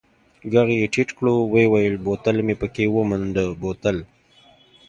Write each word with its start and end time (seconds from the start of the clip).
ږغ 0.51 0.67
يې 0.79 0.87
ټيټ 0.93 1.09
کړ 1.17 1.25
ويې 1.53 1.65
ويل 1.71 1.95
بوتل 2.05 2.37
مې 2.45 2.55
پکښې 2.61 2.85
ومنډه 2.95 3.45
بوتل. 3.61 3.97